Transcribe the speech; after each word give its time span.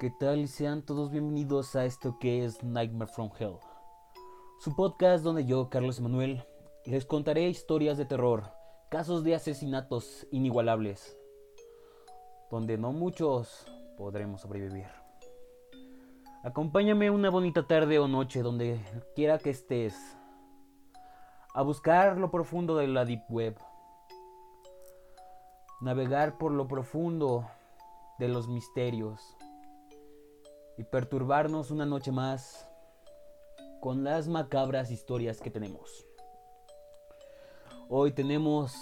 ¿Qué 0.00 0.10
tal? 0.10 0.48
Sean 0.48 0.82
todos 0.82 1.12
bienvenidos 1.12 1.76
a 1.76 1.84
esto 1.84 2.18
que 2.18 2.44
es 2.44 2.64
Nightmare 2.64 3.10
from 3.12 3.30
Hell, 3.38 3.58
su 4.58 4.74
podcast 4.74 5.22
donde 5.22 5.46
yo, 5.46 5.70
Carlos 5.70 6.00
Emanuel, 6.00 6.44
les 6.84 7.06
contaré 7.06 7.48
historias 7.48 7.96
de 7.96 8.04
terror, 8.04 8.42
casos 8.90 9.22
de 9.22 9.36
asesinatos 9.36 10.26
inigualables, 10.32 11.16
donde 12.50 12.76
no 12.76 12.92
muchos 12.92 13.66
podremos 13.96 14.40
sobrevivir. 14.40 14.88
Acompáñame 16.42 17.10
una 17.10 17.30
bonita 17.30 17.64
tarde 17.64 18.00
o 18.00 18.08
noche 18.08 18.42
donde 18.42 18.80
quiera 19.14 19.38
que 19.38 19.50
estés, 19.50 19.94
a 21.54 21.62
buscar 21.62 22.18
lo 22.18 22.32
profundo 22.32 22.74
de 22.74 22.88
la 22.88 23.04
Deep 23.04 23.22
Web, 23.28 23.56
navegar 25.80 26.36
por 26.36 26.50
lo 26.50 26.66
profundo 26.66 27.48
de 28.18 28.26
los 28.26 28.48
misterios 28.48 29.36
y 30.76 30.84
perturbarnos 30.84 31.70
una 31.70 31.86
noche 31.86 32.12
más 32.12 32.68
con 33.80 34.02
las 34.02 34.28
macabras 34.28 34.90
historias 34.90 35.40
que 35.40 35.50
tenemos. 35.50 36.06
Hoy 37.88 38.12
tenemos 38.12 38.74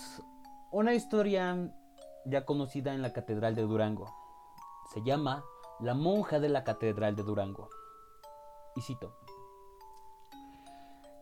una 0.71 0.95
historia 0.95 1.75
ya 2.25 2.45
conocida 2.45 2.95
en 2.95 3.03
la 3.03 3.13
Catedral 3.13 3.55
de 3.55 3.63
Durango. 3.63 4.15
Se 4.95 5.03
llama 5.03 5.45
La 5.81 5.95
monja 5.95 6.39
de 6.41 6.49
la 6.49 6.65
Catedral 6.65 7.17
de 7.17 7.25
Durango. 7.25 7.69
Y 8.77 8.81
cito. 8.81 9.15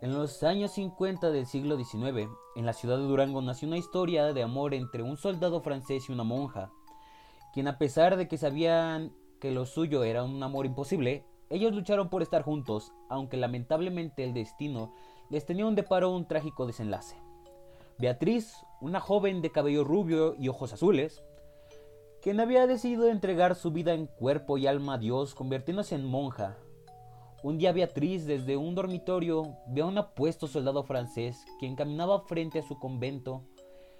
En 0.02 0.14
los 0.14 0.42
años 0.42 0.72
50 0.72 1.30
del 1.30 1.46
siglo 1.46 1.76
XIX, 1.76 2.30
en 2.56 2.66
la 2.66 2.72
ciudad 2.72 2.96
de 2.96 3.04
Durango 3.04 3.42
nació 3.42 3.68
una 3.68 3.76
historia 3.76 4.32
de 4.32 4.42
amor 4.42 4.72
entre 4.72 5.02
un 5.02 5.16
soldado 5.16 5.60
francés 5.60 6.08
y 6.08 6.12
una 6.12 6.24
monja, 6.24 6.70
quien 7.52 7.68
a 7.68 7.76
pesar 7.76 8.16
de 8.16 8.28
que 8.28 8.38
sabían 8.38 9.12
que 9.40 9.50
lo 9.50 9.66
suyo 9.66 10.04
era 10.04 10.22
un 10.22 10.42
amor 10.42 10.66
imposible, 10.66 11.24
ellos 11.48 11.74
lucharon 11.74 12.08
por 12.08 12.22
estar 12.22 12.42
juntos, 12.42 12.92
aunque 13.08 13.36
lamentablemente 13.36 14.22
el 14.22 14.34
destino 14.34 14.92
les 15.30 15.46
tenía 15.46 15.66
un 15.66 15.74
deparo 15.74 16.14
un 16.14 16.26
trágico 16.26 16.66
desenlace. 16.66 17.16
Beatriz, 17.98 18.54
una 18.80 19.00
joven 19.00 19.42
de 19.42 19.50
cabello 19.50 19.84
rubio 19.84 20.34
y 20.38 20.48
ojos 20.48 20.72
azules, 20.72 21.22
quien 22.22 22.38
había 22.38 22.66
decidido 22.66 23.08
entregar 23.08 23.54
su 23.54 23.70
vida 23.72 23.94
en 23.94 24.06
cuerpo 24.06 24.58
y 24.58 24.66
alma 24.66 24.94
a 24.94 24.98
Dios, 24.98 25.34
convirtiéndose 25.34 25.94
en 25.94 26.04
monja. 26.04 26.58
Un 27.42 27.56
día 27.56 27.72
Beatriz 27.72 28.26
desde 28.26 28.58
un 28.58 28.74
dormitorio 28.74 29.56
ve 29.66 29.80
a 29.80 29.86
un 29.86 29.96
apuesto 29.96 30.46
soldado 30.46 30.82
francés 30.82 31.42
quien 31.58 31.74
caminaba 31.74 32.20
frente 32.20 32.58
a 32.58 32.62
su 32.62 32.78
convento. 32.78 33.44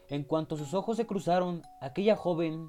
En 0.09 0.25
cuanto 0.25 0.56
sus 0.56 0.75
ojos 0.75 0.98
se 0.98 1.06
cruzaron, 1.06 1.62
aquella 1.81 2.17
joven, 2.17 2.69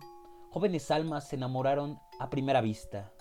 jóvenes 0.51 0.91
almas 0.91 1.27
se 1.27 1.37
enamoraron 1.37 1.99
a 2.19 2.29
primera 2.29 2.61
vista. 2.61 3.11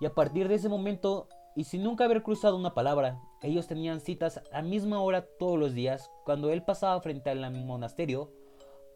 Y 0.00 0.06
a 0.06 0.14
partir 0.14 0.48
de 0.48 0.54
ese 0.54 0.68
momento, 0.68 1.28
y 1.54 1.64
sin 1.64 1.82
nunca 1.82 2.04
haber 2.04 2.22
cruzado 2.22 2.56
una 2.56 2.74
palabra, 2.74 3.20
ellos 3.42 3.66
tenían 3.66 4.00
citas 4.00 4.38
a 4.52 4.56
la 4.56 4.62
misma 4.62 5.00
hora 5.00 5.26
todos 5.38 5.58
los 5.58 5.74
días 5.74 6.10
cuando 6.24 6.50
él 6.50 6.64
pasaba 6.64 7.00
frente 7.00 7.30
al 7.30 7.64
monasterio 7.64 8.32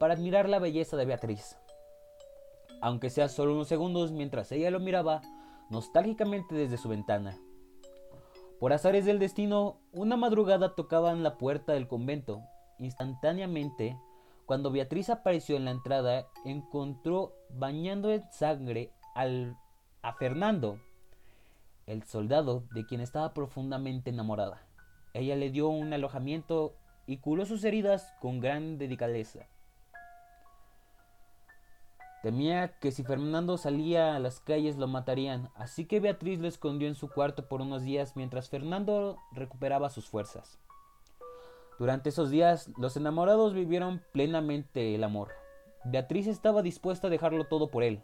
para 0.00 0.14
admirar 0.14 0.48
la 0.48 0.58
belleza 0.58 0.96
de 0.96 1.04
Beatriz. 1.04 1.56
Aunque 2.80 3.10
sea 3.10 3.28
solo 3.28 3.52
unos 3.52 3.68
segundos 3.68 4.12
mientras 4.12 4.50
ella 4.50 4.70
lo 4.70 4.80
miraba 4.80 5.20
nostálgicamente 5.70 6.54
desde 6.54 6.78
su 6.78 6.88
ventana. 6.88 7.38
Por 8.58 8.72
azares 8.72 9.04
del 9.04 9.18
destino, 9.18 9.80
una 9.92 10.16
madrugada 10.16 10.74
tocaban 10.74 11.22
la 11.22 11.36
puerta 11.36 11.72
del 11.72 11.88
convento. 11.88 12.42
Instantáneamente, 12.78 13.98
cuando 14.46 14.70
Beatriz 14.70 15.10
apareció 15.10 15.56
en 15.56 15.64
la 15.64 15.72
entrada, 15.72 16.28
encontró 16.44 17.34
bañando 17.54 18.10
en 18.10 18.22
sangre 18.30 18.90
a 19.14 20.12
Fernando, 20.14 20.78
el 21.86 22.02
soldado 22.04 22.64
de 22.72 22.86
quien 22.86 23.00
estaba 23.00 23.34
profundamente 23.34 24.10
enamorada. 24.10 24.62
Ella 25.14 25.36
le 25.36 25.50
dio 25.50 25.68
un 25.68 25.92
alojamiento 25.92 26.74
y 27.06 27.18
curó 27.18 27.44
sus 27.44 27.64
heridas 27.64 28.14
con 28.20 28.40
gran 28.40 28.78
delicadeza. 28.78 29.46
Temía 32.22 32.78
que 32.78 32.92
si 32.92 33.02
Fernando 33.02 33.58
salía 33.58 34.14
a 34.14 34.20
las 34.20 34.38
calles 34.38 34.76
lo 34.76 34.86
matarían, 34.86 35.50
así 35.56 35.86
que 35.86 35.98
Beatriz 35.98 36.38
lo 36.38 36.46
escondió 36.46 36.86
en 36.86 36.94
su 36.94 37.10
cuarto 37.10 37.48
por 37.48 37.60
unos 37.60 37.82
días 37.82 38.14
mientras 38.14 38.48
Fernando 38.48 39.18
recuperaba 39.32 39.90
sus 39.90 40.08
fuerzas. 40.08 40.60
Durante 41.80 42.10
esos 42.10 42.30
días, 42.30 42.70
los 42.78 42.96
enamorados 42.96 43.54
vivieron 43.54 44.02
plenamente 44.12 44.94
el 44.94 45.02
amor. 45.02 45.41
Beatriz 45.84 46.26
estaba 46.26 46.62
dispuesta 46.62 47.08
a 47.08 47.10
dejarlo 47.10 47.44
todo 47.44 47.68
por 47.68 47.82
él. 47.82 48.02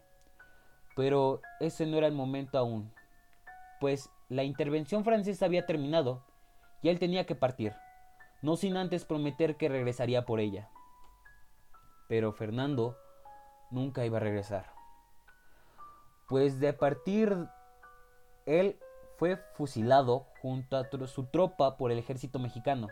Pero 0.96 1.40
ese 1.60 1.86
no 1.86 1.96
era 1.96 2.08
el 2.08 2.12
momento 2.12 2.58
aún, 2.58 2.92
pues 3.80 4.10
la 4.28 4.42
intervención 4.42 5.04
francesa 5.04 5.46
había 5.46 5.64
terminado 5.64 6.24
y 6.82 6.88
él 6.88 6.98
tenía 6.98 7.24
que 7.24 7.36
partir, 7.36 7.72
no 8.42 8.56
sin 8.56 8.76
antes 8.76 9.04
prometer 9.04 9.56
que 9.56 9.68
regresaría 9.68 10.26
por 10.26 10.40
ella. 10.40 10.68
Pero 12.08 12.32
Fernando 12.32 12.96
nunca 13.70 14.04
iba 14.04 14.16
a 14.16 14.20
regresar, 14.20 14.66
pues 16.26 16.58
de 16.58 16.72
partir 16.72 17.48
él 18.46 18.76
fue 19.18 19.36
fusilado 19.54 20.26
junto 20.42 20.76
a 20.76 20.88
su 21.06 21.26
tropa 21.26 21.76
por 21.76 21.92
el 21.92 21.98
ejército 21.98 22.40
mexicano, 22.40 22.88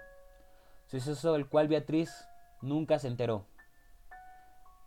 suceso 0.87 1.33
del 1.33 1.49
cual 1.49 1.67
Beatriz 1.67 2.29
nunca 2.63 3.01
se 3.01 3.09
enteró. 3.09 3.47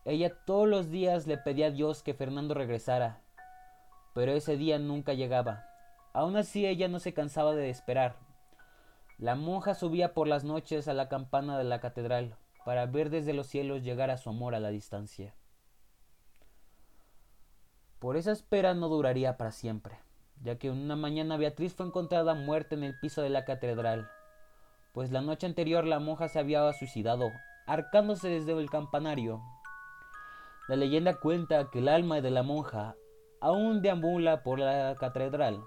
Ella 0.09 0.33
todos 0.43 0.67
los 0.67 0.89
días 0.89 1.27
le 1.27 1.37
pedía 1.37 1.67
a 1.67 1.69
Dios 1.69 2.01
que 2.01 2.15
Fernando 2.15 2.55
regresara, 2.55 3.21
pero 4.15 4.31
ese 4.31 4.57
día 4.57 4.79
nunca 4.79 5.13
llegaba. 5.13 5.67
Aún 6.13 6.35
así 6.35 6.65
ella 6.65 6.87
no 6.87 6.97
se 6.97 7.13
cansaba 7.13 7.53
de 7.53 7.69
esperar. 7.69 8.15
La 9.19 9.35
monja 9.35 9.75
subía 9.75 10.15
por 10.15 10.27
las 10.27 10.43
noches 10.43 10.87
a 10.87 10.95
la 10.95 11.09
campana 11.09 11.59
de 11.59 11.63
la 11.63 11.79
catedral 11.79 12.35
para 12.65 12.87
ver 12.87 13.11
desde 13.11 13.33
los 13.33 13.45
cielos 13.45 13.83
llegar 13.83 14.09
a 14.09 14.17
su 14.17 14.31
amor 14.31 14.55
a 14.55 14.59
la 14.59 14.69
distancia. 14.69 15.35
Por 17.99 18.17
esa 18.17 18.31
espera 18.31 18.73
no 18.73 18.87
duraría 18.87 19.37
para 19.37 19.51
siempre, 19.51 19.99
ya 20.41 20.57
que 20.57 20.71
una 20.71 20.95
mañana 20.95 21.37
Beatriz 21.37 21.75
fue 21.75 21.85
encontrada 21.85 22.33
muerta 22.33 22.73
en 22.73 22.83
el 22.83 22.97
piso 22.99 23.21
de 23.21 23.29
la 23.29 23.45
catedral, 23.45 24.09
pues 24.91 25.11
la 25.11 25.21
noche 25.21 25.45
anterior 25.45 25.85
la 25.85 25.99
monja 25.99 26.29
se 26.29 26.39
había 26.39 26.73
suicidado, 26.73 27.29
arcándose 27.67 28.27
desde 28.27 28.53
el 28.53 28.71
campanario. 28.71 29.39
La 30.69 30.75
leyenda 30.75 31.19
cuenta 31.19 31.71
que 31.71 31.79
el 31.79 31.87
alma 31.87 32.21
de 32.21 32.29
la 32.29 32.43
monja 32.43 32.95
aún 33.41 33.81
deambula 33.81 34.43
por 34.43 34.59
la 34.59 34.95
catedral, 34.99 35.65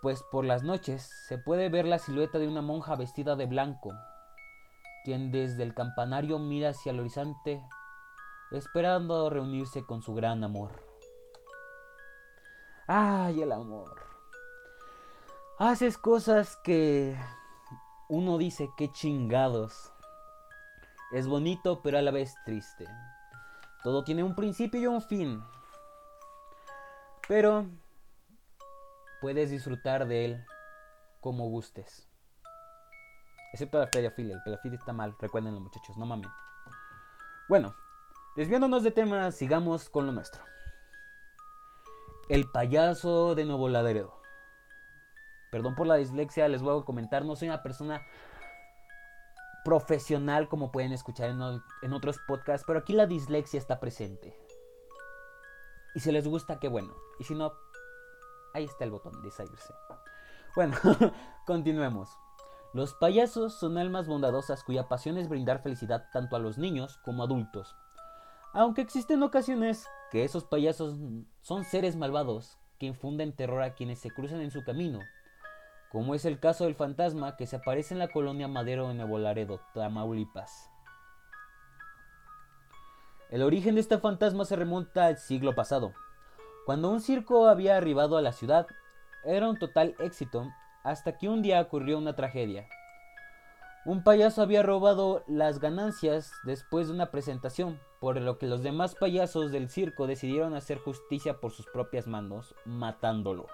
pues 0.00 0.22
por 0.30 0.44
las 0.44 0.62
noches 0.62 1.10
se 1.26 1.38
puede 1.38 1.68
ver 1.68 1.84
la 1.84 1.98
silueta 1.98 2.38
de 2.38 2.46
una 2.46 2.62
monja 2.62 2.94
vestida 2.94 3.34
de 3.34 3.46
blanco, 3.46 3.90
quien 5.04 5.32
desde 5.32 5.64
el 5.64 5.74
campanario 5.74 6.38
mira 6.38 6.68
hacia 6.68 6.92
el 6.92 7.00
horizonte, 7.00 7.60
esperando 8.52 9.28
reunirse 9.28 9.84
con 9.84 10.02
su 10.02 10.14
gran 10.14 10.44
amor. 10.44 10.80
¡Ay, 12.86 13.42
el 13.42 13.50
amor! 13.50 14.00
Haces 15.58 15.98
cosas 15.98 16.56
que 16.62 17.18
uno 18.08 18.38
dice 18.38 18.70
que 18.76 18.92
chingados. 18.92 19.92
Es 21.10 21.26
bonito 21.26 21.82
pero 21.82 21.98
a 21.98 22.02
la 22.02 22.12
vez 22.12 22.36
triste. 22.44 22.86
Todo 23.82 24.04
tiene 24.04 24.22
un 24.22 24.34
principio 24.34 24.80
y 24.80 24.86
un 24.86 25.02
fin. 25.02 25.42
Pero 27.28 27.66
puedes 29.20 29.50
disfrutar 29.50 30.06
de 30.06 30.24
él 30.24 30.44
como 31.20 31.48
gustes. 31.48 32.08
Excepto 33.52 33.78
la 33.78 33.90
pediafilia. 33.90 34.36
El 34.36 34.42
pediafilia 34.42 34.78
está 34.78 34.92
mal. 34.92 35.14
Recuérdenlo, 35.18 35.60
muchachos. 35.60 35.96
No 35.96 36.06
mames. 36.06 36.30
Bueno, 37.48 37.74
desviándonos 38.36 38.82
de 38.82 38.90
tema, 38.92 39.30
sigamos 39.30 39.90
con 39.90 40.06
lo 40.06 40.12
nuestro. 40.12 40.42
El 42.28 42.50
payaso 42.50 43.34
de 43.34 43.44
Nuevo 43.44 43.68
Laredo. 43.68 44.22
Perdón 45.50 45.74
por 45.74 45.86
la 45.86 45.96
dislexia, 45.96 46.48
les 46.48 46.62
voy 46.62 46.80
a 46.80 46.84
comentar. 46.84 47.24
No 47.24 47.36
soy 47.36 47.48
una 47.48 47.62
persona 47.62 48.00
profesional 49.64 50.48
como 50.48 50.72
pueden 50.72 50.92
escuchar 50.92 51.30
en, 51.30 51.92
otros 51.92 52.18
podcasts, 52.26 52.64
pero 52.66 52.80
aquí 52.80 52.92
la 52.92 53.06
dislexia 53.06 53.58
está 53.58 53.80
presente. 53.80 54.36
Y 55.94 56.00
si 56.00 56.10
les 56.10 56.26
gusta, 56.26 56.58
qué 56.58 56.68
bueno. 56.68 56.94
Y 57.18 57.24
si 57.24 57.34
no, 57.34 57.52
ahí 58.54 58.64
está 58.64 58.84
el 58.84 58.90
botón 58.90 59.22
de 59.22 59.30
salirse. 59.30 59.72
Bueno, 60.54 60.76
continuemos. 61.46 62.10
Los 62.72 62.94
payasos 62.94 63.58
son 63.58 63.76
almas 63.76 64.06
bondadosas 64.06 64.64
cuya 64.64 64.88
pasión 64.88 65.18
es 65.18 65.28
brindar 65.28 65.62
felicidad 65.62 66.08
tanto 66.12 66.36
a 66.36 66.38
los 66.38 66.56
niños 66.56 66.98
como 67.04 67.22
adultos. 67.22 67.76
Aunque 68.54 68.80
existen 68.80 69.22
ocasiones 69.22 69.86
que 70.10 70.24
esos 70.24 70.44
payasos 70.44 70.96
son 71.42 71.64
seres 71.64 71.96
malvados 71.96 72.58
que 72.78 72.86
infunden 72.86 73.34
terror 73.34 73.62
a 73.62 73.74
quienes 73.74 73.98
se 73.98 74.10
cruzan 74.10 74.40
en 74.40 74.50
su 74.50 74.64
camino 74.64 75.00
como 75.92 76.14
es 76.14 76.24
el 76.24 76.40
caso 76.40 76.64
del 76.64 76.74
fantasma 76.74 77.36
que 77.36 77.46
se 77.46 77.56
aparece 77.56 77.92
en 77.92 77.98
la 77.98 78.08
colonia 78.08 78.48
Madero 78.48 78.88
de 78.88 78.94
Nuevo 78.94 79.60
Tamaulipas. 79.74 80.70
El 83.28 83.42
origen 83.42 83.74
de 83.74 83.82
este 83.82 83.98
fantasma 83.98 84.46
se 84.46 84.56
remonta 84.56 85.04
al 85.04 85.18
siglo 85.18 85.54
pasado, 85.54 85.92
Cuando 86.64 86.90
un 86.90 87.02
circo 87.02 87.46
había 87.46 87.76
arribado 87.76 88.16
a 88.16 88.22
la 88.22 88.32
ciudad, 88.32 88.66
era 89.24 89.48
un 89.50 89.58
total 89.58 89.94
éxito 89.98 90.48
hasta 90.82 91.18
que 91.18 91.28
un 91.28 91.42
día 91.42 91.60
ocurrió 91.60 91.98
una 91.98 92.16
tragedia. 92.16 92.66
Un 93.84 94.02
payaso 94.02 94.42
había 94.42 94.62
robado 94.62 95.24
las 95.26 95.58
ganancias 95.58 96.32
después 96.44 96.86
de 96.86 96.94
una 96.94 97.10
presentación, 97.10 97.80
por 98.00 98.18
lo 98.18 98.38
que 98.38 98.46
los 98.46 98.62
demás 98.62 98.94
payasos 98.94 99.52
del 99.52 99.68
circo 99.68 100.06
decidieron 100.06 100.54
hacer 100.54 100.78
justicia 100.78 101.38
por 101.40 101.50
sus 101.50 101.66
propias 101.66 102.06
manos, 102.06 102.54
matándolo. 102.64 103.46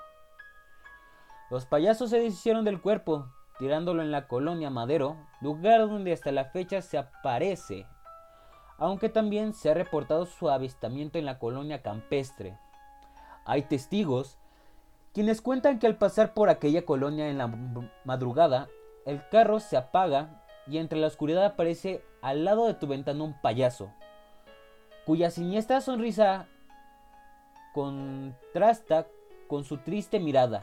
Los 1.50 1.64
payasos 1.64 2.10
se 2.10 2.18
deshicieron 2.18 2.64
del 2.64 2.80
cuerpo, 2.80 3.26
tirándolo 3.58 4.02
en 4.02 4.10
la 4.10 4.28
colonia 4.28 4.70
Madero, 4.70 5.16
lugar 5.40 5.80
donde 5.80 6.12
hasta 6.12 6.30
la 6.30 6.44
fecha 6.44 6.82
se 6.82 6.98
aparece, 6.98 7.86
aunque 8.76 9.08
también 9.08 9.54
se 9.54 9.70
ha 9.70 9.74
reportado 9.74 10.26
su 10.26 10.50
avistamiento 10.50 11.18
en 11.18 11.24
la 11.24 11.38
colonia 11.38 11.82
campestre. 11.82 12.58
Hay 13.44 13.62
testigos 13.62 14.38
quienes 15.14 15.40
cuentan 15.40 15.78
que 15.78 15.86
al 15.86 15.96
pasar 15.96 16.34
por 16.34 16.50
aquella 16.50 16.84
colonia 16.84 17.28
en 17.28 17.38
la 17.38 17.48
madrugada, 18.04 18.68
el 19.06 19.26
carro 19.30 19.58
se 19.58 19.76
apaga 19.76 20.44
y 20.66 20.78
entre 20.78 20.98
la 20.98 21.06
oscuridad 21.06 21.44
aparece 21.44 22.04
al 22.20 22.44
lado 22.44 22.66
de 22.66 22.74
tu 22.74 22.86
ventana 22.86 23.24
un 23.24 23.40
payaso, 23.40 23.90
cuya 25.06 25.30
siniestra 25.30 25.80
sonrisa 25.80 26.46
contrasta 27.72 29.06
con 29.48 29.64
su 29.64 29.78
triste 29.78 30.20
mirada. 30.20 30.62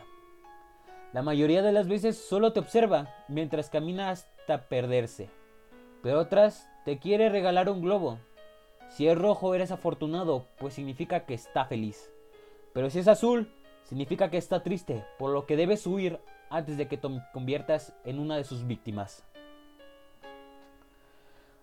La 1.16 1.22
mayoría 1.22 1.62
de 1.62 1.72
las 1.72 1.88
veces 1.88 2.18
solo 2.18 2.52
te 2.52 2.60
observa 2.60 3.08
mientras 3.30 3.70
camina 3.70 4.10
hasta 4.10 4.68
perderse, 4.68 5.30
pero 6.04 6.20
otras 6.20 6.70
te 6.84 7.00
quiere 7.00 7.30
regalar 7.30 7.70
un 7.70 7.82
globo. 7.82 8.20
Si 8.90 9.08
es 9.08 9.18
rojo 9.18 9.56
eres 9.56 9.72
afortunado, 9.72 10.46
pues 10.60 10.74
significa 10.74 11.26
que 11.26 11.34
está 11.34 11.64
feliz. 11.68 12.12
Pero 12.74 12.90
si 12.90 13.00
es 13.00 13.08
azul, 13.08 13.50
significa 13.84 14.30
que 14.30 14.36
está 14.36 14.62
triste, 14.62 15.06
por 15.18 15.32
lo 15.32 15.46
que 15.46 15.56
debes 15.56 15.88
huir 15.88 16.20
antes 16.50 16.76
de 16.78 16.90
que 16.90 16.98
te 16.98 17.08
conviertas 17.32 17.94
en 18.04 18.20
una 18.20 18.36
de 18.36 18.44
sus 18.44 18.68
víctimas. 18.68 19.24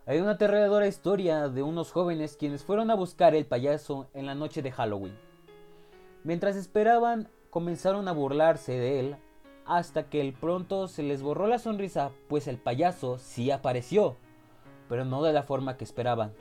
Hay 0.06 0.18
una 0.18 0.30
aterradora 0.30 0.86
historia 0.86 1.50
de 1.50 1.62
unos 1.62 1.92
jóvenes 1.92 2.38
quienes 2.38 2.64
fueron 2.64 2.90
a 2.90 2.94
buscar 2.94 3.34
el 3.34 3.44
payaso 3.44 4.08
en 4.14 4.24
la 4.24 4.34
noche 4.34 4.62
de 4.62 4.72
Halloween. 4.72 5.18
Mientras 6.24 6.56
esperaban, 6.56 7.28
comenzaron 7.50 8.08
a 8.08 8.12
burlarse 8.12 8.72
de 8.72 8.98
él 8.98 9.16
hasta 9.66 10.08
que 10.08 10.20
el 10.20 10.32
pronto 10.32 10.88
se 10.88 11.02
les 11.02 11.22
borró 11.22 11.46
la 11.46 11.58
sonrisa, 11.58 12.10
pues 12.28 12.48
el 12.48 12.58
payaso 12.58 13.18
sí 13.18 13.50
apareció, 13.50 14.16
pero 14.88 15.04
no 15.04 15.22
de 15.22 15.32
la 15.32 15.42
forma 15.42 15.76
que 15.76 15.84
esperaban, 15.84 16.32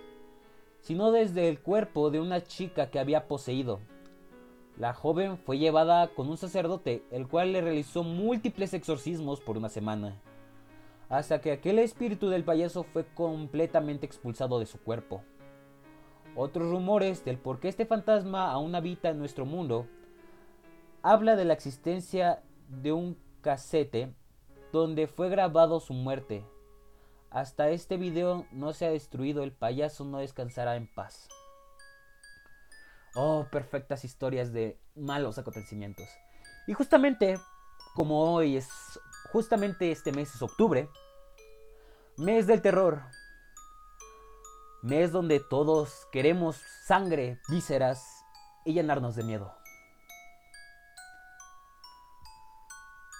sino 0.80 1.12
desde 1.12 1.48
el 1.48 1.60
cuerpo 1.60 2.10
de 2.10 2.20
una 2.20 2.42
chica 2.42 2.90
que 2.90 3.00
había 3.00 3.28
poseído. 3.28 3.80
La 4.78 4.94
joven 4.94 5.38
fue 5.38 5.58
llevada 5.58 6.08
con 6.08 6.30
un 6.30 6.38
sacerdote, 6.38 7.04
el 7.12 7.28
cual 7.28 7.54
le 7.54 7.62
realizó 7.62 8.04
múltiples 8.04 8.74
exorcismos 8.74 9.40
por 9.40 9.58
una 9.58 9.70
semana, 9.70 10.20
hasta 11.10 11.42
que 11.42 11.52
aquel 11.52 11.80
espíritu 11.80 12.30
del 12.30 12.44
payaso 12.44 12.84
fue 12.84 13.06
completamente 13.06 14.06
expulsado 14.06 14.60
de 14.60 14.66
su 14.66 14.80
cuerpo. 14.80 15.22
Otros 16.36 16.72
rumores 16.72 17.26
del 17.26 17.38
por 17.38 17.60
qué 17.60 17.68
este 17.68 17.86
fantasma 17.86 18.52
aún 18.52 18.74
habita 18.74 19.10
en 19.10 19.20
nuestro 19.20 19.46
mundo 19.46 19.88
habla 21.04 21.36
de 21.36 21.46
la 21.46 21.54
existencia 21.54 22.42
de 22.72 22.94
un 22.94 23.18
casete 23.42 24.14
donde 24.72 25.08
fue 25.08 25.30
grabado 25.30 25.80
su 25.80 25.94
muerte. 25.94 26.46
Hasta 27.30 27.70
este 27.70 27.98
video 27.98 28.46
no 28.52 28.74
se 28.74 28.86
ha 28.86 28.90
destruido, 28.90 29.44
el 29.44 29.52
payaso 29.52 30.06
no 30.06 30.20
descansará 30.20 30.76
en 30.76 30.94
paz. 30.94 31.30
Oh, 33.16 33.46
perfectas 33.52 34.06
historias 34.06 34.54
de 34.54 34.80
malos 34.96 35.38
acontecimientos. 35.38 36.08
Y 36.68 36.74
justamente, 36.74 37.38
como 37.96 38.34
hoy 38.34 38.58
es, 38.58 38.70
justamente 39.32 39.92
este 39.92 40.12
mes 40.12 40.34
es 40.34 40.42
octubre, 40.42 40.90
mes 42.18 42.48
del 42.48 42.62
terror, 42.62 43.02
mes 44.82 45.12
donde 45.12 45.40
todos 45.40 46.08
queremos 46.12 46.58
sangre, 46.86 47.40
vísceras 47.50 48.06
y 48.66 48.74
llenarnos 48.74 49.16
de 49.16 49.24
miedo. 49.24 49.61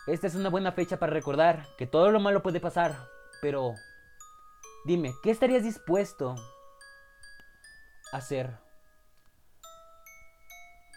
Esta 0.08 0.28
es 0.28 0.36
una 0.36 0.50
buena 0.50 0.72
fecha 0.72 0.98
para 0.98 1.14
recordar 1.14 1.68
que 1.78 1.88
todo 1.88 2.12
lo 2.12 2.20
malo 2.20 2.42
puede 2.42 2.60
pasar, 2.60 2.96
pero 3.42 3.76
dime, 4.86 5.14
¿qué 5.24 5.32
estarías 5.32 5.64
dispuesto 5.64 6.36
a 8.12 8.18
hacer 8.18 8.60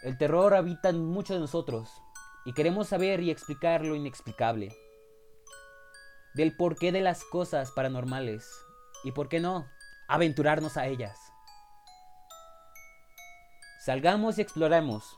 el 0.05 0.19
terror 0.19 0.53
habita 0.53 0.89
en 0.89 1.03
muchos 1.03 1.35
de 1.35 1.39
nosotros 1.39 1.89
y 2.45 2.53
queremos 2.53 2.89
saber 2.89 3.21
y 3.21 3.31
explicar 3.31 3.83
lo 3.83 3.95
inexplicable. 3.95 4.71
Del 6.35 6.55
porqué 6.55 6.91
de 6.91 7.01
las 7.01 7.23
cosas 7.23 7.71
paranormales 7.71 8.47
y, 9.03 9.13
por 9.13 9.29
qué 9.29 9.39
no, 9.39 9.67
aventurarnos 10.07 10.77
a 10.77 10.85
ellas. 10.85 11.17
Salgamos 13.83 14.37
y 14.37 14.41
exploremos. 14.41 15.17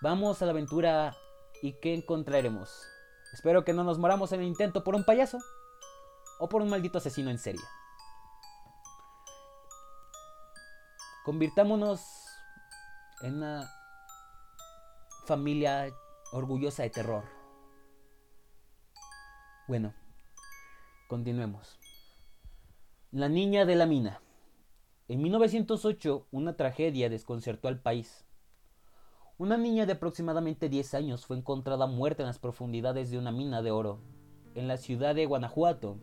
Vamos 0.00 0.42
a 0.42 0.46
la 0.46 0.50
aventura 0.50 1.14
y 1.62 1.74
¿qué 1.74 1.94
encontraremos? 1.94 2.86
Espero 3.32 3.64
que 3.64 3.72
no 3.72 3.84
nos 3.84 3.98
moramos 3.98 4.32
en 4.32 4.40
el 4.40 4.46
intento 4.46 4.84
por 4.84 4.94
un 4.94 5.04
payaso 5.04 5.38
o 6.38 6.48
por 6.48 6.60
un 6.60 6.68
maldito 6.68 6.98
asesino 6.98 7.30
en 7.30 7.38
serie. 7.38 7.62
Convirtámonos 11.24 12.00
en 13.22 13.36
una 13.36 13.70
familia 15.24 15.88
orgullosa 16.32 16.82
de 16.82 16.90
terror. 16.90 17.24
Bueno, 19.68 19.94
continuemos. 21.08 21.78
La 23.12 23.28
niña 23.28 23.64
de 23.64 23.76
la 23.76 23.86
mina. 23.86 24.20
En 25.06 25.22
1908, 25.22 26.26
una 26.32 26.56
tragedia 26.56 27.08
desconcertó 27.08 27.68
al 27.68 27.80
país. 27.80 28.24
Una 29.42 29.56
niña 29.56 29.86
de 29.86 29.94
aproximadamente 29.94 30.68
10 30.68 30.94
años 30.94 31.26
fue 31.26 31.36
encontrada 31.36 31.88
muerta 31.88 32.22
en 32.22 32.28
las 32.28 32.38
profundidades 32.38 33.10
de 33.10 33.18
una 33.18 33.32
mina 33.32 33.60
de 33.60 33.72
oro, 33.72 33.98
en 34.54 34.68
la 34.68 34.76
ciudad 34.76 35.16
de 35.16 35.26
Guanajuato. 35.26 35.96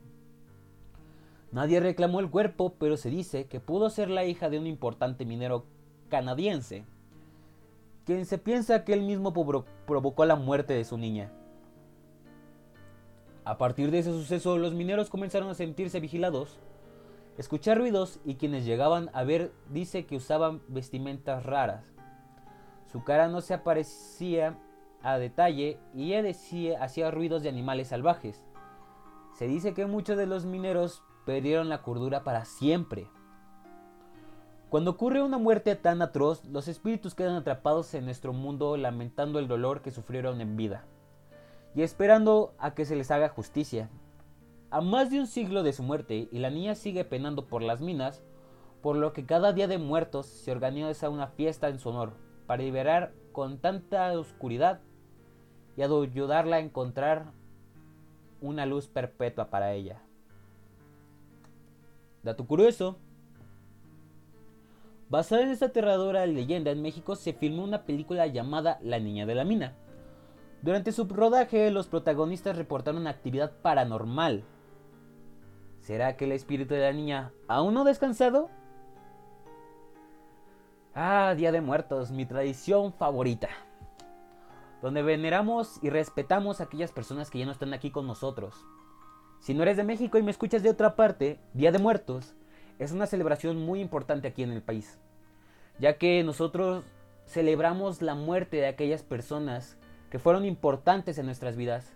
Nadie 1.53 1.79
reclamó 1.79 2.19
el 2.19 2.29
cuerpo, 2.29 2.73
pero 2.77 2.97
se 2.97 3.09
dice 3.09 3.45
que 3.45 3.61
pudo 3.61 3.89
ser 3.89 4.09
la 4.09 4.25
hija 4.25 4.49
de 4.49 4.59
un 4.59 4.67
importante 4.67 5.25
minero 5.25 5.63
canadiense 6.09 6.83
quien 8.05 8.25
se 8.25 8.39
piensa 8.39 8.83
que 8.83 8.91
él 8.91 9.03
mismo 9.03 9.33
provocó 9.85 10.25
la 10.25 10.35
muerte 10.35 10.73
de 10.73 10.83
su 10.83 10.97
niña. 10.97 11.31
A 13.45 13.57
partir 13.57 13.89
de 13.89 13.99
ese 13.99 14.11
suceso, 14.11 14.57
los 14.57 14.73
mineros 14.73 15.09
comenzaron 15.09 15.47
a 15.47 15.53
sentirse 15.53 16.01
vigilados, 16.01 16.57
escuchar 17.37 17.77
ruidos 17.77 18.19
y 18.25 18.35
quienes 18.35 18.65
llegaban 18.65 19.09
a 19.13 19.23
ver 19.23 19.53
dice 19.69 20.05
que 20.05 20.17
usaban 20.17 20.61
vestimentas 20.67 21.45
raras. 21.45 21.98
Su 22.91 23.03
cara 23.03 23.27
no 23.27 23.41
se 23.41 23.53
aparecía 23.53 24.57
a 25.03 25.19
detalle 25.19 25.79
y 25.93 26.07
ella 26.07 26.23
decía, 26.23 26.83
hacía 26.83 27.11
ruidos 27.11 27.43
de 27.43 27.49
animales 27.49 27.89
salvajes. 27.89 28.43
Se 29.37 29.47
dice 29.47 29.75
que 29.75 29.85
muchos 29.85 30.17
de 30.17 30.25
los 30.25 30.45
mineros 30.45 31.03
perdieron 31.23 31.69
la 31.69 31.83
cordura 31.83 32.23
para 32.23 32.45
siempre. 32.45 33.07
Cuando 34.69 34.91
ocurre 34.91 35.21
una 35.21 35.37
muerte 35.37 35.75
tan 35.75 36.01
atroz, 36.01 36.43
los 36.45 36.67
espíritus 36.67 37.13
quedan 37.13 37.35
atrapados 37.35 37.93
en 37.93 38.05
nuestro 38.05 38.33
mundo 38.33 38.75
lamentando 38.75 39.37
el 39.37 39.47
dolor 39.47 39.81
que 39.83 39.91
sufrieron 39.91 40.41
en 40.41 40.57
vida 40.57 40.85
y 41.75 41.83
esperando 41.83 42.55
a 42.57 42.73
que 42.73 42.85
se 42.85 42.95
les 42.95 43.11
haga 43.11 43.29
justicia. 43.29 43.89
A 44.71 44.81
más 44.81 45.11
de 45.11 45.19
un 45.19 45.27
siglo 45.27 45.61
de 45.61 45.73
su 45.73 45.83
muerte 45.83 46.27
y 46.31 46.39
la 46.39 46.49
niña 46.49 46.73
sigue 46.73 47.05
penando 47.05 47.45
por 47.45 47.61
las 47.61 47.81
minas, 47.81 48.23
por 48.81 48.95
lo 48.95 49.13
que 49.13 49.27
cada 49.27 49.53
día 49.53 49.67
de 49.67 49.77
muertos 49.77 50.25
se 50.25 50.51
organiza 50.51 51.09
una 51.09 51.27
fiesta 51.27 51.69
en 51.69 51.77
su 51.77 51.89
honor 51.89 52.28
para 52.49 52.63
liberar 52.63 53.13
con 53.31 53.59
tanta 53.59 54.11
oscuridad 54.17 54.79
y 55.77 55.83
ayudarla 55.83 56.55
a 56.55 56.59
encontrar 56.59 57.31
una 58.41 58.65
luz 58.65 58.87
perpetua 58.87 59.51
para 59.51 59.73
ella. 59.73 60.01
Dato 62.23 62.47
curioso, 62.47 62.97
Basada 65.09 65.43
en 65.43 65.49
esta 65.49 65.67
aterradora 65.67 66.25
leyenda, 66.25 66.71
en 66.71 66.81
México 66.81 67.15
se 67.15 67.33
filmó 67.33 67.63
una 67.63 67.83
película 67.83 68.25
llamada 68.25 68.79
La 68.81 68.97
Niña 68.97 69.27
de 69.27 69.35
la 69.35 69.45
Mina. 69.45 69.75
Durante 70.63 70.91
su 70.91 71.05
rodaje, 71.05 71.69
los 71.69 71.85
protagonistas 71.85 72.57
reportaron 72.57 73.05
actividad 73.05 73.51
paranormal. 73.61 74.43
¿Será 75.81 76.17
que 76.17 76.25
el 76.25 76.31
espíritu 76.31 76.73
de 76.73 76.81
la 76.81 76.93
niña 76.93 77.31
aún 77.47 77.75
no 77.75 77.81
ha 77.81 77.85
descansado? 77.85 78.49
Ah, 80.95 81.35
Día 81.37 81.51
de 81.51 81.61
Muertos, 81.61 82.09
mi 82.09 82.25
tradición 82.25 82.93
favorita. 82.93 83.47
Donde 84.81 85.03
veneramos 85.03 85.77
y 85.83 85.91
respetamos 85.91 86.59
a 86.59 86.63
aquellas 86.63 86.91
personas 86.91 87.29
que 87.29 87.37
ya 87.37 87.45
no 87.45 87.51
están 87.51 87.73
aquí 87.75 87.91
con 87.91 88.07
nosotros. 88.07 88.55
Si 89.39 89.53
no 89.53 89.61
eres 89.61 89.77
de 89.77 89.83
México 89.83 90.17
y 90.17 90.23
me 90.23 90.31
escuchas 90.31 90.63
de 90.63 90.71
otra 90.71 90.95
parte, 90.95 91.39
Día 91.53 91.71
de 91.71 91.77
Muertos 91.77 92.33
es 92.79 92.91
una 92.91 93.05
celebración 93.05 93.63
muy 93.63 93.81
importante 93.81 94.27
aquí 94.27 94.41
en 94.41 94.51
el 94.51 94.63
país, 94.63 94.97
ya 95.77 95.99
que 95.99 96.23
nosotros 96.23 96.83
celebramos 97.27 98.01
la 98.01 98.15
muerte 98.15 98.57
de 98.57 98.67
aquellas 98.67 99.03
personas 99.03 99.77
que 100.09 100.17
fueron 100.17 100.43
importantes 100.43 101.19
en 101.19 101.27
nuestras 101.27 101.55
vidas 101.55 101.93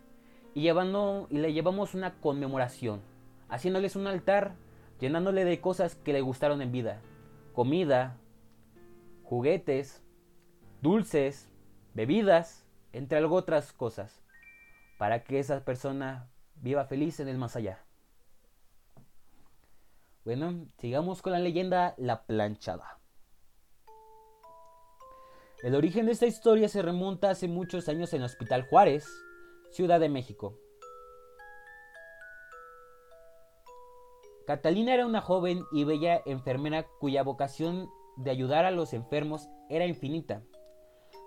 y, 0.54 0.62
llevando, 0.62 1.26
y 1.32 1.40
le 1.40 1.52
llevamos 1.52 1.96
una 1.96 2.14
conmemoración, 2.20 3.02
haciéndoles 3.50 3.96
un 3.96 4.06
altar, 4.06 4.54
llenándole 5.00 5.46
de 5.46 5.60
cosas 5.62 5.96
que 5.96 6.14
le 6.14 6.22
gustaron 6.22 6.62
en 6.62 6.72
vida, 6.72 7.02
comida, 7.54 8.18
juguetes, 9.24 10.04
dulces, 10.82 11.50
bebidas, 11.94 12.66
entre 12.92 13.18
algo 13.18 13.36
otras 13.36 13.74
cosas, 13.74 14.22
para 14.98 15.24
que 15.24 15.40
esa 15.40 15.66
persona 15.66 16.30
viva 16.56 16.86
feliz 16.86 17.20
en 17.20 17.28
el 17.28 17.38
más 17.38 17.56
allá. 17.56 17.84
Bueno, 20.24 20.68
sigamos 20.78 21.22
con 21.22 21.34
la 21.34 21.40
leyenda 21.40 21.96
La 21.98 22.26
planchada. 22.26 23.00
El 25.64 25.76
origen 25.76 26.06
de 26.06 26.12
esta 26.12 26.26
historia 26.26 26.68
se 26.70 26.82
remonta 26.82 27.30
hace 27.30 27.48
muchos 27.48 27.88
años 27.90 28.14
en 28.14 28.20
el 28.20 28.26
Hospital 28.26 28.68
Juárez, 28.70 29.06
Ciudad 29.72 30.00
de 30.00 30.10
México. 30.10 30.60
Catalina 34.46 34.94
era 34.94 35.06
una 35.06 35.22
joven 35.22 35.64
y 35.72 35.86
bella 35.86 36.22
enfermera 36.26 36.86
cuya 37.00 37.24
vocación 37.24 37.90
de 38.18 38.32
ayudar 38.32 38.66
a 38.66 38.72
los 38.72 38.94
enfermos 38.94 39.50
era 39.70 39.86
infinita. 39.86 40.44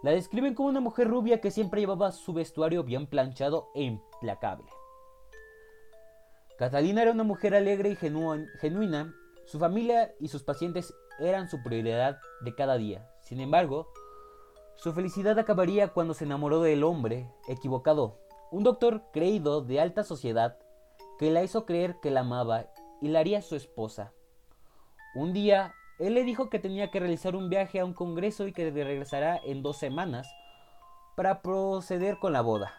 La 0.02 0.11
describen 0.11 0.55
como 0.55 0.69
una 0.69 0.81
mujer 0.81 1.09
rubia 1.09 1.40
que 1.40 1.50
siempre 1.50 1.81
llevaba 1.81 2.12
su 2.12 2.33
vestuario 2.33 2.85
bien 2.85 3.07
planchado 3.07 3.71
e 3.75 3.83
implacable. 3.83 4.66
Catalina 6.59 7.02
era 7.02 7.12
una 7.12 7.25
mujer 7.25 7.55
alegre 7.55 7.90
y 7.90 7.97
genuina. 7.97 9.14
Su 9.45 9.59
familia 9.59 10.14
y 10.21 10.28
sus 10.28 10.43
pacientes 10.43 10.95
eran 11.19 11.49
su 11.49 11.62
prioridad 11.62 12.19
de 12.43 12.55
cada 12.55 12.76
día. 12.76 13.09
Sin 13.21 13.40
embargo, 13.40 13.88
su 14.75 14.93
felicidad 14.93 15.38
acabaría 15.38 15.88
cuando 15.88 16.14
se 16.14 16.25
enamoró 16.25 16.61
del 16.61 16.85
hombre 16.85 17.31
equivocado, 17.49 18.21
un 18.50 18.62
doctor 18.62 19.02
creído 19.12 19.62
de 19.62 19.81
alta 19.81 20.05
sociedad 20.05 20.59
que 21.19 21.31
la 21.31 21.43
hizo 21.43 21.64
creer 21.64 21.97
que 22.00 22.11
la 22.11 22.21
amaba 22.21 22.66
y 23.00 23.09
la 23.09 23.21
haría 23.21 23.43
su 23.43 23.57
esposa. 23.57 24.12
Un 25.14 25.33
día, 25.33 25.75
él 25.99 26.15
le 26.15 26.25
dijo 26.25 26.50
que 26.50 26.59
tenía 26.59 26.91
que 26.91 27.00
realizar 27.00 27.35
un 27.35 27.49
viaje 27.49 27.81
a 27.81 27.85
un 27.85 27.95
congreso 27.95 28.47
y 28.47 28.53
que 28.53 28.71
regresará 28.71 29.41
en 29.45 29.62
dos 29.62 29.79
semanas 29.79 30.29
para 31.17 31.41
proceder 31.41 32.19
con 32.19 32.33
la 32.33 32.43
boda. 32.43 32.75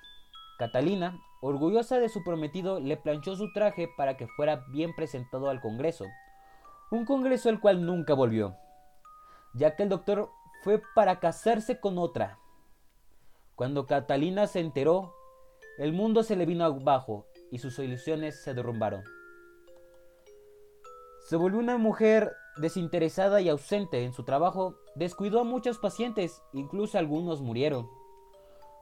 Catalina, 0.60 1.20
orgullosa 1.42 2.00
de 2.00 2.10
su 2.10 2.24
prometido, 2.24 2.80
le 2.80 2.98
planchó 2.98 3.36
su 3.36 3.52
traje 3.54 3.90
para 3.98 4.18
que 4.18 4.28
fuera 4.28 4.64
bien 4.72 4.94
presentado 4.96 5.50
al 5.50 5.62
congreso, 5.62 6.06
un 6.92 7.06
congreso 7.06 7.50
al 7.50 7.60
cual 7.60 7.86
nunca 7.86 8.14
volvió, 8.14 8.56
ya 9.54 9.76
que 9.76 9.84
el 9.84 9.90
doctor 9.90 10.30
fue 10.64 10.82
para 10.96 11.20
casarse 11.20 11.80
con 11.80 11.98
otra. 11.98 12.38
Cuando 13.56 13.88
Catalina 13.88 14.46
se 14.46 14.60
enteró, 14.60 15.14
el 15.80 15.94
mundo 15.94 16.22
se 16.22 16.36
le 16.36 16.46
vino 16.46 16.66
abajo 16.66 17.26
y 17.52 17.58
sus 17.58 17.80
ilusiones 17.80 18.44
se 18.44 18.54
derrumbaron. 18.54 19.04
Se 21.28 21.36
volvió 21.36 21.60
una 21.60 21.78
mujer 21.78 22.32
desinteresada 22.60 23.42
y 23.42 23.50
ausente 23.50 24.04
en 24.04 24.14
su 24.14 24.24
trabajo, 24.24 24.76
descuidó 24.96 25.42
a 25.42 25.44
muchos 25.44 25.78
pacientes, 25.78 26.42
incluso 26.54 26.98
algunos 26.98 27.42
murieron. 27.42 27.90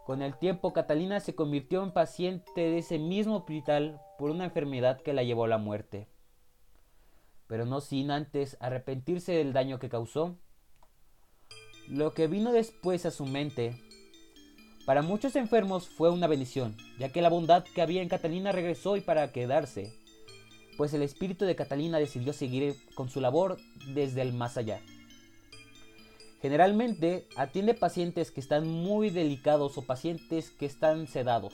Con 0.05 0.21
el 0.21 0.37
tiempo, 0.37 0.73
Catalina 0.73 1.19
se 1.19 1.35
convirtió 1.35 1.83
en 1.83 1.91
paciente 1.91 2.61
de 2.61 2.77
ese 2.77 2.99
mismo 2.99 3.37
hospital 3.37 4.01
por 4.17 4.29
una 4.29 4.45
enfermedad 4.45 5.01
que 5.01 5.13
la 5.13 5.23
llevó 5.23 5.45
a 5.45 5.49
la 5.49 5.57
muerte. 5.57 6.07
Pero 7.47 7.65
no 7.65 7.81
sin 7.81 8.11
antes 8.11 8.57
arrepentirse 8.59 9.33
del 9.33 9.53
daño 9.53 9.79
que 9.79 9.89
causó 9.89 10.37
lo 11.87 12.13
que 12.13 12.27
vino 12.27 12.51
después 12.51 13.05
a 13.05 13.11
su 13.11 13.25
mente, 13.25 13.75
para 14.85 15.03
muchos 15.03 15.35
enfermos 15.35 15.87
fue 15.87 16.09
una 16.09 16.25
bendición, 16.25 16.75
ya 16.97 17.11
que 17.11 17.21
la 17.21 17.29
bondad 17.29 17.63
que 17.63 17.81
había 17.81 18.01
en 18.01 18.09
Catalina 18.09 18.51
regresó 18.51 18.97
y 18.97 19.01
para 19.01 19.31
quedarse, 19.31 19.93
pues 20.77 20.93
el 20.93 21.01
espíritu 21.01 21.45
de 21.45 21.55
Catalina 21.55 21.99
decidió 21.99 22.33
seguir 22.33 22.75
con 22.95 23.09
su 23.09 23.21
labor 23.21 23.57
desde 23.93 24.21
el 24.21 24.33
más 24.33 24.57
allá. 24.57 24.81
Generalmente 26.41 27.27
atiende 27.35 27.73
pacientes 27.73 28.31
que 28.31 28.39
están 28.39 28.67
muy 28.67 29.09
delicados 29.09 29.77
o 29.77 29.81
pacientes 29.81 30.51
que 30.51 30.65
están 30.65 31.07
sedados. 31.07 31.53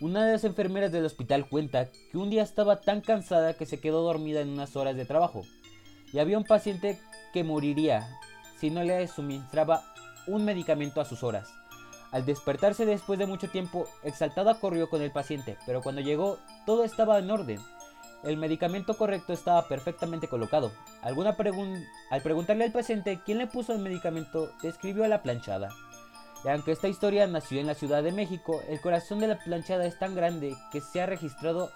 Una 0.00 0.24
de 0.26 0.32
las 0.32 0.44
enfermeras 0.44 0.92
del 0.92 1.04
hospital 1.04 1.48
cuenta 1.48 1.88
que 2.10 2.18
un 2.18 2.30
día 2.30 2.42
estaba 2.42 2.80
tan 2.80 3.00
cansada 3.00 3.54
que 3.54 3.66
se 3.66 3.80
quedó 3.80 4.02
dormida 4.02 4.40
en 4.40 4.48
unas 4.48 4.76
horas 4.76 4.96
de 4.96 5.04
trabajo 5.04 5.42
y 6.12 6.18
había 6.18 6.38
un 6.38 6.44
paciente 6.44 6.98
que 7.32 7.44
moriría 7.44 8.08
si 8.58 8.70
no 8.70 8.82
le 8.82 9.06
suministraba 9.08 9.82
un 10.26 10.44
medicamento 10.44 11.00
a 11.00 11.04
sus 11.04 11.22
horas. 11.22 11.48
Al 12.12 12.26
despertarse 12.26 12.84
después 12.86 13.18
de 13.18 13.26
mucho 13.26 13.48
tiempo, 13.48 13.86
exaltada 14.04 14.60
corrió 14.60 14.88
con 14.88 15.02
el 15.02 15.10
paciente, 15.10 15.56
pero 15.66 15.80
cuando 15.80 16.02
llegó 16.02 16.38
todo 16.66 16.84
estaba 16.84 17.18
en 17.18 17.30
orden. 17.30 17.58
El 18.22 18.36
medicamento 18.36 18.96
correcto 18.96 19.32
estaba 19.32 19.66
perfectamente 19.66 20.28
colocado. 20.28 20.70
Al 21.00 21.14
preguntarle 22.22 22.64
al 22.64 22.72
paciente 22.72 23.18
quién 23.24 23.38
le 23.38 23.46
puso 23.46 23.72
el 23.72 23.80
medicamento, 23.80 24.52
describió 24.62 25.04
a 25.04 25.08
la 25.08 25.22
planchada. 25.22 25.70
Y 26.44 26.48
aunque 26.48 26.72
esta 26.72 26.88
historia 26.88 27.26
nació 27.26 27.60
en 27.60 27.66
la 27.66 27.74
Ciudad 27.74 28.02
de 28.02 28.12
México, 28.12 28.60
el 28.68 28.80
corazón 28.80 29.18
de 29.18 29.28
la 29.28 29.38
planchada 29.38 29.86
es 29.86 29.98
tan 29.98 30.14
grande 30.14 30.54
que 30.70 30.80
se 30.80 31.00
ha 31.00 31.06
registrado 31.06 31.70